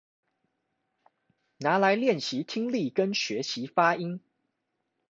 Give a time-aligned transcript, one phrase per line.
[1.57, 4.19] 拿來練習聽力跟學習發音